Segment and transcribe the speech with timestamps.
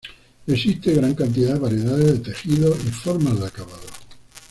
[0.47, 3.85] Existe gran cantidad de variedades de tejidos y formas de acabado.